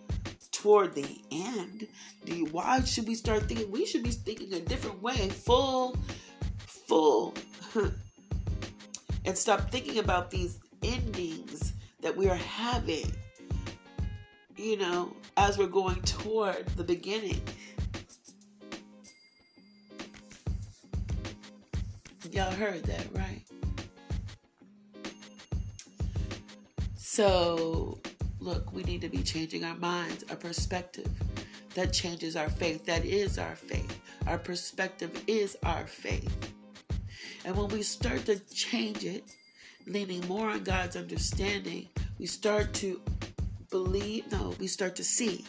toward 0.50 0.94
the 0.94 1.20
end. 1.30 1.86
Why 2.50 2.80
should 2.80 3.06
we 3.06 3.14
start 3.14 3.42
thinking? 3.42 3.70
We 3.70 3.84
should 3.84 4.02
be 4.02 4.10
thinking 4.10 4.54
a 4.54 4.60
different 4.60 5.02
way, 5.02 5.28
full, 5.28 5.98
full, 6.66 7.34
and 9.26 9.36
stop 9.36 9.70
thinking 9.70 9.98
about 9.98 10.30
these 10.30 10.60
endings 10.82 11.67
that 12.08 12.16
we 12.16 12.26
are 12.26 12.36
having, 12.36 13.04
you 14.56 14.78
know, 14.78 15.14
as 15.36 15.58
we're 15.58 15.66
going 15.66 16.00
toward 16.00 16.64
the 16.68 16.82
beginning. 16.82 17.38
Y'all 22.30 22.50
heard 22.50 22.82
that, 22.84 23.06
right? 23.12 23.42
So, 26.96 28.00
look, 28.40 28.72
we 28.72 28.84
need 28.84 29.02
to 29.02 29.10
be 29.10 29.22
changing 29.22 29.64
our 29.64 29.76
minds, 29.76 30.24
our 30.30 30.36
perspective. 30.36 31.10
That 31.74 31.92
changes 31.92 32.36
our 32.36 32.48
faith. 32.48 32.86
That 32.86 33.04
is 33.04 33.36
our 33.36 33.54
faith. 33.54 34.00
Our 34.26 34.38
perspective 34.38 35.10
is 35.26 35.58
our 35.62 35.86
faith. 35.86 36.54
And 37.44 37.54
when 37.54 37.68
we 37.68 37.82
start 37.82 38.24
to 38.24 38.38
change 38.38 39.04
it, 39.04 39.24
leaning 39.88 40.26
more 40.28 40.50
on 40.50 40.62
God's 40.64 40.96
understanding, 40.96 41.88
we 42.18 42.26
start 42.26 42.72
to 42.74 43.00
believe, 43.70 44.30
no, 44.32 44.54
we 44.58 44.66
start 44.66 44.96
to 44.96 45.04
see 45.04 45.44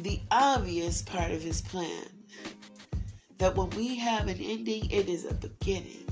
the 0.00 0.20
obvious 0.30 1.02
part 1.02 1.30
of 1.32 1.42
His 1.42 1.60
plan. 1.60 2.06
That 3.38 3.56
when 3.56 3.70
we 3.70 3.96
have 3.96 4.28
an 4.28 4.38
ending, 4.38 4.90
it 4.90 5.08
is 5.08 5.24
a 5.24 5.34
beginning. 5.34 6.04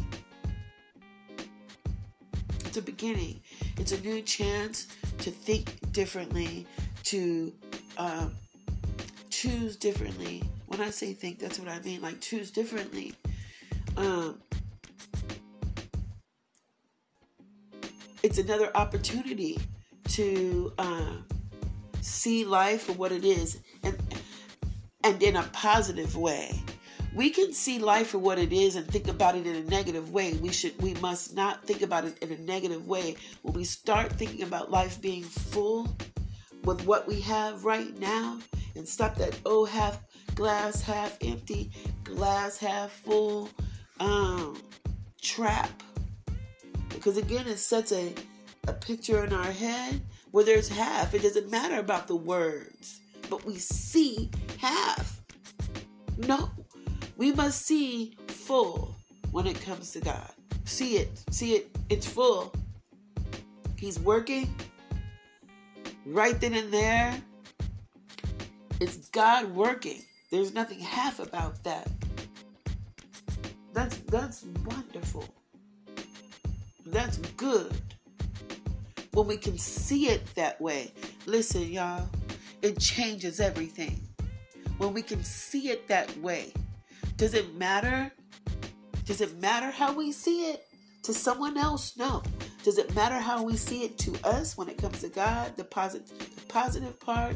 It's 2.64 2.76
a 2.76 2.82
beginning. 2.82 3.40
It's 3.76 3.92
a 3.92 4.00
new 4.00 4.22
chance 4.22 4.88
to 5.18 5.30
think 5.30 5.92
differently, 5.92 6.66
to 7.04 7.52
um, 7.98 8.34
choose 9.30 9.76
differently. 9.76 10.42
When 10.66 10.80
I 10.80 10.90
say 10.90 11.12
think, 11.12 11.38
that's 11.38 11.58
what 11.58 11.68
I 11.68 11.80
mean. 11.80 12.00
Like 12.00 12.20
choose 12.20 12.50
differently. 12.50 13.14
Um, 13.96 14.40
it's 18.28 18.36
another 18.36 18.70
opportunity 18.76 19.58
to 20.06 20.70
um, 20.76 21.24
see 22.02 22.44
life 22.44 22.82
for 22.82 22.92
what 22.92 23.10
it 23.10 23.24
is 23.24 23.58
and 23.82 23.96
and 25.02 25.22
in 25.22 25.36
a 25.36 25.42
positive 25.54 26.14
way. 26.14 26.62
We 27.14 27.30
can 27.30 27.54
see 27.54 27.78
life 27.78 28.08
for 28.08 28.18
what 28.18 28.38
it 28.38 28.52
is 28.52 28.76
and 28.76 28.86
think 28.86 29.08
about 29.08 29.34
it 29.34 29.46
in 29.46 29.56
a 29.56 29.62
negative 29.62 30.12
way. 30.12 30.34
We 30.34 30.52
should 30.52 30.78
we 30.82 30.92
must 30.94 31.34
not 31.34 31.64
think 31.64 31.80
about 31.80 32.04
it 32.04 32.18
in 32.18 32.30
a 32.30 32.36
negative 32.36 32.86
way. 32.86 33.16
When 33.40 33.54
we 33.54 33.64
start 33.64 34.12
thinking 34.12 34.42
about 34.42 34.70
life 34.70 35.00
being 35.00 35.22
full 35.22 35.88
with 36.64 36.84
what 36.84 37.08
we 37.08 37.22
have 37.22 37.64
right 37.64 37.98
now 37.98 38.40
and 38.76 38.86
stop 38.86 39.14
that 39.14 39.38
oh 39.46 39.64
half 39.64 40.00
glass 40.34 40.82
half 40.82 41.16
empty 41.22 41.70
glass 42.04 42.58
half 42.58 42.90
full 42.90 43.48
um 44.00 44.60
trap 45.22 45.70
because 46.88 47.16
again, 47.16 47.46
it 47.46 47.58
sets 47.58 47.92
a, 47.92 48.12
a 48.66 48.72
picture 48.72 49.24
in 49.24 49.32
our 49.32 49.50
head 49.50 50.00
where 50.30 50.44
there's 50.44 50.68
half. 50.68 51.14
It 51.14 51.22
doesn't 51.22 51.50
matter 51.50 51.78
about 51.78 52.06
the 52.08 52.16
words, 52.16 53.00
but 53.30 53.44
we 53.44 53.56
see 53.56 54.30
half. 54.58 55.20
No, 56.16 56.50
we 57.16 57.32
must 57.32 57.64
see 57.64 58.16
full 58.28 58.94
when 59.30 59.46
it 59.46 59.60
comes 59.60 59.92
to 59.92 60.00
God. 60.00 60.30
See 60.64 60.96
it, 60.96 61.22
see 61.30 61.54
it, 61.54 61.76
it's 61.88 62.06
full. 62.06 62.52
He's 63.76 63.98
working 64.00 64.54
right 66.04 66.40
then 66.40 66.54
and 66.54 66.72
there. 66.72 67.20
It's 68.80 69.08
God 69.08 69.54
working. 69.54 70.02
There's 70.30 70.52
nothing 70.52 70.80
half 70.80 71.20
about 71.20 71.62
that. 71.64 71.88
That's 73.72 73.96
that's 73.98 74.44
wonderful. 74.64 75.24
That's 76.90 77.18
good. 77.36 77.72
When 79.12 79.26
we 79.26 79.36
can 79.36 79.58
see 79.58 80.08
it 80.08 80.34
that 80.34 80.60
way. 80.60 80.92
Listen, 81.26 81.70
y'all, 81.70 82.08
it 82.62 82.78
changes 82.78 83.40
everything. 83.40 84.00
When 84.78 84.94
we 84.94 85.02
can 85.02 85.22
see 85.22 85.68
it 85.68 85.86
that 85.88 86.16
way. 86.18 86.52
Does 87.16 87.34
it 87.34 87.54
matter? 87.56 88.12
Does 89.04 89.20
it 89.20 89.38
matter 89.40 89.70
how 89.70 89.92
we 89.92 90.12
see 90.12 90.50
it 90.50 90.66
to 91.02 91.12
someone 91.12 91.58
else? 91.58 91.96
No. 91.96 92.22
Does 92.68 92.76
it 92.76 92.94
matter 92.94 93.14
how 93.14 93.42
we 93.42 93.56
see 93.56 93.84
it 93.84 93.96
to 94.00 94.14
us 94.24 94.58
when 94.58 94.68
it 94.68 94.76
comes 94.76 95.00
to 95.00 95.08
God? 95.08 95.56
The 95.56 95.64
positive, 95.64 96.06
the 96.18 96.44
positive 96.52 97.00
part, 97.00 97.34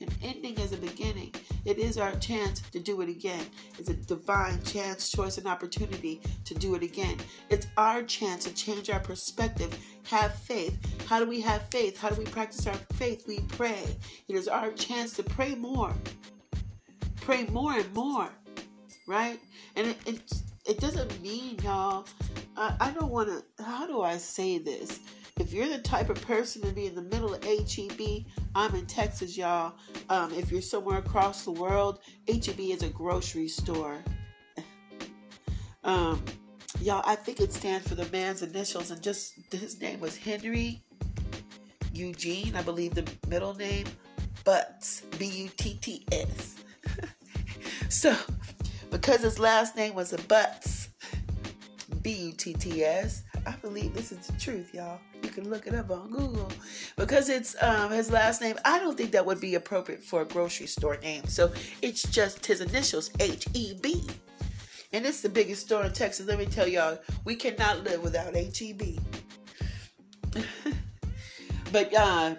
an 0.00 0.08
ending 0.24 0.58
is 0.58 0.72
a 0.72 0.76
beginning. 0.76 1.32
It 1.64 1.78
is 1.78 1.98
our 1.98 2.10
chance 2.16 2.62
to 2.72 2.80
do 2.80 3.00
it 3.00 3.08
again. 3.08 3.46
It's 3.78 3.90
a 3.90 3.94
divine 3.94 4.60
chance, 4.64 5.08
choice, 5.08 5.38
and 5.38 5.46
opportunity 5.46 6.20
to 6.44 6.54
do 6.54 6.74
it 6.74 6.82
again. 6.82 7.16
It's 7.48 7.68
our 7.76 8.02
chance 8.02 8.42
to 8.42 8.54
change 8.54 8.90
our 8.90 8.98
perspective, 8.98 9.72
have 10.08 10.34
faith. 10.34 10.76
How 11.06 11.20
do 11.20 11.26
we 11.26 11.40
have 11.42 11.62
faith? 11.70 11.96
How 11.96 12.08
do 12.08 12.16
we 12.16 12.24
practice 12.24 12.66
our 12.66 12.74
faith? 12.94 13.22
We 13.28 13.38
pray. 13.38 13.84
It 14.26 14.34
is 14.34 14.48
our 14.48 14.72
chance 14.72 15.12
to 15.12 15.22
pray 15.22 15.54
more. 15.54 15.94
Pray 17.20 17.44
more 17.44 17.74
and 17.74 17.94
more, 17.94 18.30
right? 19.06 19.38
And 19.76 19.86
it, 19.86 19.96
it, 20.06 20.32
it 20.64 20.78
doesn't 20.78 21.20
mean, 21.20 21.58
y'all, 21.62 22.06
I, 22.56 22.74
I 22.80 22.90
don't 22.92 23.10
want 23.10 23.28
to, 23.28 23.64
how 23.64 23.86
do 23.86 24.02
I 24.02 24.16
say 24.16 24.58
this? 24.58 25.00
If 25.40 25.52
you're 25.52 25.68
the 25.68 25.78
type 25.78 26.10
of 26.10 26.20
person 26.22 26.62
to 26.62 26.72
be 26.72 26.86
in 26.86 26.94
the 26.94 27.02
middle 27.02 27.34
of 27.34 27.42
HEB, 27.42 28.26
I'm 28.54 28.74
in 28.74 28.86
Texas, 28.86 29.36
y'all. 29.36 29.74
Um, 30.08 30.32
if 30.34 30.52
you're 30.52 30.62
somewhere 30.62 30.98
across 30.98 31.44
the 31.44 31.52
world, 31.52 32.00
HEB 32.28 32.60
is 32.60 32.82
a 32.82 32.88
grocery 32.88 33.48
store. 33.48 34.04
um, 35.84 36.22
y'all, 36.80 37.02
I 37.06 37.16
think 37.16 37.40
it 37.40 37.52
stands 37.52 37.88
for 37.88 37.94
the 37.94 38.08
man's 38.12 38.42
initials, 38.42 38.90
and 38.90 39.02
just 39.02 39.34
his 39.50 39.80
name 39.80 40.00
was 40.00 40.16
Henry 40.16 40.82
Eugene, 41.92 42.54
I 42.54 42.62
believe 42.62 42.94
the 42.94 43.10
middle 43.26 43.54
name, 43.54 43.86
Butts, 44.44 45.02
B 45.18 45.26
U 45.26 45.50
T 45.56 45.78
T 45.80 46.06
S. 46.12 46.56
so, 47.88 48.14
because 48.92 49.22
his 49.22 49.40
last 49.40 49.74
name 49.74 49.94
was 49.94 50.12
a 50.12 50.18
Butts, 50.22 50.90
B 52.02 52.12
U 52.12 52.32
T 52.32 52.52
T 52.52 52.84
S, 52.84 53.24
I 53.44 53.52
believe 53.62 53.94
this 53.94 54.12
is 54.12 54.28
the 54.28 54.38
truth, 54.38 54.72
y'all. 54.72 55.00
You 55.22 55.30
can 55.30 55.50
look 55.50 55.66
it 55.66 55.74
up 55.74 55.90
on 55.90 56.10
Google 56.10 56.52
because 56.96 57.28
it's 57.28 57.60
um, 57.60 57.90
his 57.90 58.12
last 58.12 58.40
name. 58.40 58.56
I 58.64 58.78
don't 58.78 58.96
think 58.96 59.10
that 59.12 59.26
would 59.26 59.40
be 59.40 59.56
appropriate 59.56 60.04
for 60.04 60.22
a 60.22 60.24
grocery 60.24 60.68
store 60.68 60.98
name, 60.98 61.26
so 61.26 61.52
it's 61.80 62.04
just 62.04 62.46
his 62.46 62.60
initials, 62.60 63.10
H 63.18 63.46
E 63.54 63.74
B. 63.80 64.04
And 64.92 65.06
it's 65.06 65.22
the 65.22 65.28
biggest 65.28 65.62
store 65.62 65.84
in 65.84 65.92
Texas. 65.92 66.26
Let 66.26 66.38
me 66.38 66.44
tell 66.44 66.68
y'all, 66.68 66.98
we 67.24 67.34
cannot 67.34 67.82
live 67.82 68.02
without 68.02 68.36
HEB. 68.36 69.00
but 71.72 71.94
uh, 71.94 72.34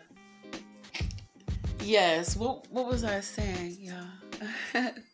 Yes. 1.83 2.37
What 2.37 2.65
What 2.71 2.87
was 2.87 3.03
I 3.03 3.19
saying, 3.19 3.77
y'all? 3.79 4.91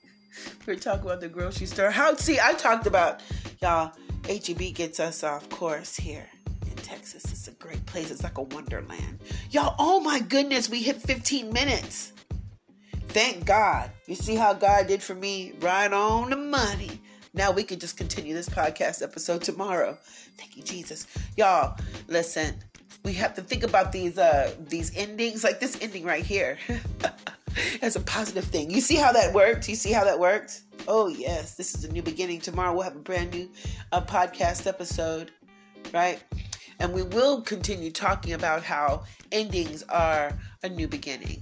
we 0.66 0.74
were 0.74 0.80
talking 0.80 1.06
about 1.06 1.22
the 1.22 1.30
grocery 1.30 1.68
store. 1.68 1.92
How? 1.92 2.16
See, 2.16 2.40
I 2.40 2.54
talked 2.54 2.88
about 2.88 3.22
y'all. 3.62 3.94
HEB 4.28 4.74
gets 4.74 5.00
us 5.00 5.24
off 5.24 5.50
course 5.50 5.96
here 5.96 6.28
in 6.64 6.76
Texas. 6.76 7.24
It's 7.26 7.48
a 7.48 7.52
great 7.52 7.84
place. 7.86 8.12
It's 8.12 8.24
like 8.24 8.38
a 8.38 8.44
wonderland. 8.44 9.20
Y'all, 9.50 9.76
oh 9.80 10.00
my 10.00 10.20
goodness, 10.20 10.70
we 10.70 10.84
hit 10.84 10.98
15 11.02 11.52
minutes. 11.52 12.14
Thank 13.08 13.46
God. 13.46 13.90
You 14.06 14.16
see 14.16 14.36
how 14.36 14.54
God 14.54 14.88
did 14.88 15.02
for 15.02 15.16
me? 15.16 15.54
Right 15.62 15.92
on 15.92 16.30
the 16.30 16.36
money. 16.36 17.02
Now 17.34 17.52
we 17.52 17.64
can 17.64 17.80
just 17.80 17.98
continue 17.98 18.34
this 18.34 18.50
podcast 18.50 19.02
episode 19.02 19.42
tomorrow. 19.42 19.98
Thank 20.38 20.58
you, 20.58 20.64
Jesus. 20.64 21.08
Y'all, 21.38 21.78
listen. 22.08 22.56
We 23.04 23.14
have 23.14 23.34
to 23.36 23.42
think 23.42 23.64
about 23.64 23.92
these 23.92 24.18
uh 24.18 24.54
these 24.68 24.96
endings, 24.96 25.44
like 25.44 25.60
this 25.60 25.78
ending 25.82 26.04
right 26.04 26.24
here. 26.24 26.58
as 27.82 27.96
a 27.96 28.02
positive 28.02 28.46
thing. 28.46 28.70
You 28.72 28.82
see 28.82 28.96
how 28.96 29.12
that 29.12 29.34
worked? 29.34 29.68
You 29.70 29.76
see 29.76 29.92
how 29.92 30.04
that 30.04 30.20
worked? 30.20 30.62
Oh 30.88 31.08
yes, 31.08 31.56
this 31.56 31.76
is 31.76 31.84
a 31.84 31.92
new 31.92 32.02
beginning. 32.02 32.42
Tomorrow 32.42 32.74
we'll 32.74 32.84
have 32.84 32.96
a 32.96 33.00
brand 33.00 33.34
new 33.34 33.50
uh, 33.92 34.02
podcast 34.02 34.68
episode, 34.68 35.32
right? 35.94 36.22
And 36.80 36.94
we 36.94 37.04
will 37.04 37.42
continue 37.42 37.92
talking 37.92 38.34
about 38.34 38.64
how 38.64 39.04
endings 39.32 39.84
are 39.84 40.38
a 40.64 40.70
new 40.70 40.88
beginning 40.88 41.42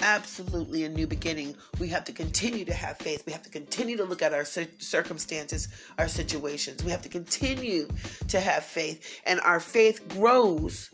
absolutely 0.00 0.84
a 0.84 0.88
new 0.88 1.06
beginning. 1.06 1.54
We 1.78 1.88
have 1.88 2.04
to 2.04 2.12
continue 2.12 2.64
to 2.64 2.74
have 2.74 2.98
faith. 2.98 3.24
We 3.26 3.32
have 3.32 3.42
to 3.42 3.50
continue 3.50 3.96
to 3.96 4.04
look 4.04 4.22
at 4.22 4.32
our 4.32 4.44
circumstances, 4.44 5.68
our 5.98 6.08
situations. 6.08 6.82
We 6.84 6.90
have 6.90 7.02
to 7.02 7.08
continue 7.08 7.88
to 8.28 8.40
have 8.40 8.64
faith, 8.64 9.20
and 9.26 9.40
our 9.40 9.60
faith 9.60 10.08
grows 10.08 10.90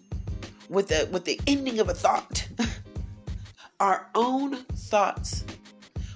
with 0.69 0.89
the 0.89 1.09
with 1.13 1.25
the 1.25 1.41
ending 1.47 1.79
of 1.81 1.89
a 1.89 1.95
thought. 1.95 2.49
our 3.81 4.09
own 4.15 4.57
thoughts. 4.57 5.45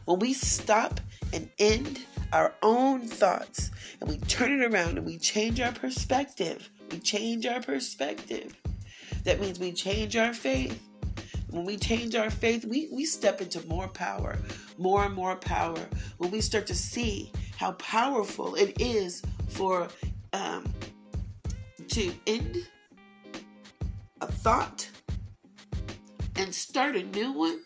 When 0.04 0.18
we 0.18 0.32
stop 0.32 1.00
and 1.32 1.48
end 1.58 2.00
our 2.32 2.54
own 2.62 3.06
thoughts 3.06 3.70
and 4.00 4.08
we 4.08 4.18
turn 4.18 4.60
it 4.60 4.72
around 4.72 4.98
and 4.98 5.06
we 5.06 5.18
change 5.18 5.60
our 5.60 5.72
perspective, 5.72 6.70
we 6.90 6.98
change 6.98 7.46
our 7.46 7.60
perspective. 7.60 8.56
That 9.24 9.40
means 9.40 9.58
we 9.58 9.72
change 9.72 10.16
our 10.16 10.32
faith 10.32 10.80
when 11.50 11.64
we 11.64 11.76
change 11.76 12.14
our 12.14 12.30
faith, 12.30 12.64
we, 12.64 12.88
we 12.92 13.04
step 13.04 13.40
into 13.40 13.66
more 13.66 13.88
power, 13.88 14.38
more 14.78 15.04
and 15.04 15.14
more 15.14 15.36
power. 15.36 15.78
When 16.18 16.30
we 16.30 16.40
start 16.40 16.66
to 16.68 16.74
see 16.74 17.32
how 17.56 17.72
powerful 17.72 18.54
it 18.54 18.80
is 18.80 19.22
for 19.48 19.88
um, 20.32 20.72
to 21.88 22.12
end 22.26 22.66
a 24.20 24.26
thought 24.26 24.88
and 26.40 26.54
start 26.54 26.96
a 26.96 27.02
new 27.02 27.32
one. 27.32 27.60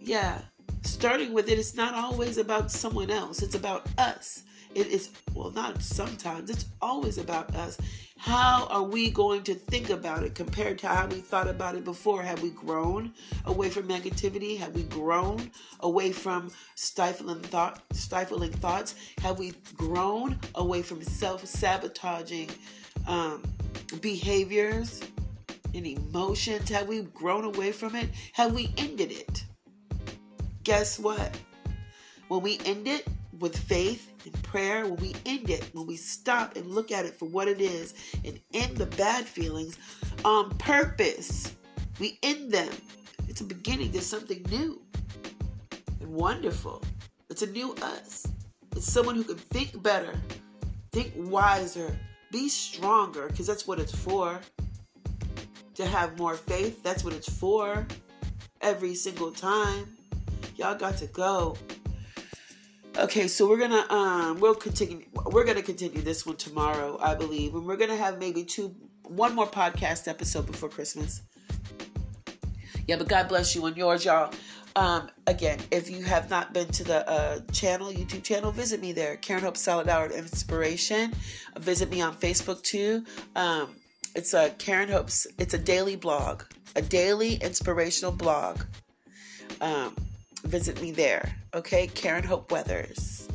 Yeah, 0.00 0.42
starting 0.82 1.32
with 1.32 1.48
it, 1.48 1.58
it's 1.58 1.74
not 1.74 1.94
always 1.94 2.38
about 2.38 2.70
someone 2.70 3.10
else, 3.10 3.42
it's 3.42 3.56
about 3.56 3.86
us. 3.98 4.44
It 4.76 4.86
is, 4.88 5.10
well, 5.34 5.50
not 5.50 5.82
sometimes, 5.82 6.50
it's 6.50 6.66
always 6.80 7.18
about 7.18 7.52
us. 7.56 7.76
How 8.16 8.68
are 8.70 8.84
we 8.84 9.10
going 9.10 9.42
to 9.44 9.54
think 9.54 9.90
about 9.90 10.22
it 10.22 10.36
compared 10.36 10.78
to 10.78 10.88
how 10.88 11.06
we 11.06 11.16
thought 11.16 11.48
about 11.48 11.74
it 11.74 11.84
before? 11.84 12.22
Have 12.22 12.42
we 12.42 12.50
grown 12.50 13.12
away 13.44 13.70
from 13.70 13.88
negativity? 13.88 14.56
Have 14.58 14.74
we 14.74 14.84
grown 14.84 15.50
away 15.80 16.12
from 16.12 16.52
stifling 16.76 17.40
thought, 17.40 17.82
stifling 17.92 18.52
thoughts? 18.52 18.94
Have 19.18 19.40
we 19.40 19.52
grown 19.76 20.38
away 20.54 20.82
from 20.82 21.02
self-sabotaging 21.02 22.50
um, 23.08 23.42
behaviors 24.00 25.00
and 25.74 25.86
emotions? 25.86 26.68
Have 26.68 26.88
we 26.88 27.02
grown 27.02 27.44
away 27.44 27.72
from 27.72 27.94
it? 27.96 28.08
Have 28.32 28.52
we 28.52 28.72
ended 28.76 29.12
it? 29.12 29.44
Guess 30.62 30.98
what? 30.98 31.36
When 32.28 32.40
we 32.40 32.58
end 32.64 32.88
it 32.88 33.06
with 33.38 33.56
faith 33.56 34.10
and 34.24 34.42
prayer, 34.42 34.86
when 34.86 34.96
we 34.96 35.14
end 35.26 35.50
it, 35.50 35.68
when 35.72 35.86
we 35.86 35.96
stop 35.96 36.56
and 36.56 36.66
look 36.66 36.90
at 36.90 37.04
it 37.04 37.18
for 37.18 37.26
what 37.26 37.48
it 37.48 37.60
is 37.60 37.94
and 38.24 38.40
end 38.54 38.76
the 38.76 38.86
bad 38.86 39.24
feelings 39.24 39.76
on 40.24 40.50
purpose, 40.58 41.52
we 41.98 42.18
end 42.22 42.50
them. 42.50 42.70
It's 43.28 43.40
a 43.40 43.44
beginning 43.44 43.92
to 43.92 44.00
something 44.00 44.44
new 44.50 44.80
and 46.00 46.08
wonderful. 46.08 46.82
It's 47.28 47.42
a 47.42 47.50
new 47.50 47.74
us. 47.82 48.26
It's 48.76 48.90
someone 48.90 49.16
who 49.16 49.24
can 49.24 49.36
think 49.36 49.82
better, 49.82 50.14
think 50.92 51.12
wiser, 51.16 51.96
be 52.30 52.48
stronger, 52.48 53.28
because 53.28 53.46
that's 53.46 53.66
what 53.66 53.78
it's 53.78 53.94
for. 53.94 54.40
To 55.74 55.86
have 55.86 56.18
more 56.18 56.34
faith, 56.34 56.82
that's 56.82 57.04
what 57.04 57.14
it's 57.14 57.28
for. 57.28 57.86
Every 58.60 58.94
single 58.94 59.32
time. 59.32 59.96
Y'all 60.56 60.76
got 60.76 60.96
to 60.98 61.06
go. 61.06 61.56
Okay, 62.96 63.26
so 63.26 63.48
we're 63.48 63.58
gonna 63.58 63.84
um 63.92 64.38
we'll 64.38 64.54
continue 64.54 65.04
we're 65.26 65.42
gonna 65.44 65.62
continue 65.62 66.00
this 66.00 66.24
one 66.24 66.36
tomorrow, 66.36 66.96
I 67.02 67.16
believe, 67.16 67.56
and 67.56 67.66
we're 67.66 67.76
gonna 67.76 67.96
have 67.96 68.20
maybe 68.20 68.44
two 68.44 68.72
one 69.02 69.34
more 69.34 69.48
podcast 69.48 70.06
episode 70.06 70.46
before 70.46 70.68
Christmas. 70.68 71.22
Yeah, 72.86 72.96
but 72.96 73.08
God 73.08 73.28
bless 73.28 73.54
you 73.56 73.66
and 73.66 73.76
yours, 73.76 74.04
y'all. 74.04 74.32
Um, 74.76 75.10
again, 75.26 75.58
if 75.70 75.90
you 75.90 76.02
have 76.04 76.30
not 76.30 76.52
been 76.52 76.68
to 76.68 76.84
the 76.84 77.08
uh, 77.08 77.40
channel, 77.52 77.92
YouTube 77.92 78.22
channel, 78.22 78.52
visit 78.52 78.80
me 78.80 78.92
there. 78.92 79.16
Karen 79.16 79.42
Hope 79.42 79.56
Solid 79.56 79.88
Hour 79.88 80.10
Inspiration. 80.10 81.12
Visit 81.58 81.90
me 81.90 82.00
on 82.00 82.14
Facebook 82.14 82.62
too. 82.62 83.04
Um, 83.34 83.74
it's 84.14 84.34
a 84.34 84.50
Karen 84.58 84.88
Hope's. 84.88 85.26
It's 85.38 85.54
a 85.54 85.58
daily 85.58 85.96
blog, 85.96 86.42
a 86.76 86.82
daily 86.82 87.34
inspirational 87.36 88.12
blog. 88.12 88.60
Um, 89.60 89.96
visit 90.44 90.80
me 90.80 90.92
there. 90.92 91.36
Okay, 91.54 91.86
Karen 91.88 92.24
Hope 92.24 92.50
Weathers. 92.50 93.28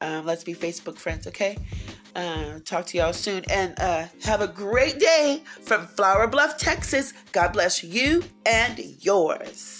Um, 0.00 0.24
let's 0.24 0.44
be 0.44 0.54
Facebook 0.54 0.98
friends. 0.98 1.26
Okay. 1.26 1.58
Uh, 2.14 2.58
talk 2.64 2.86
to 2.86 2.98
y'all 2.98 3.12
soon 3.12 3.44
and 3.50 3.78
uh, 3.78 4.06
have 4.24 4.40
a 4.40 4.48
great 4.48 4.98
day 4.98 5.42
from 5.62 5.86
Flour 5.86 6.26
Bluff, 6.26 6.58
Texas. 6.58 7.12
God 7.32 7.52
bless 7.52 7.84
you 7.84 8.24
and 8.44 8.78
yours. 9.00 9.79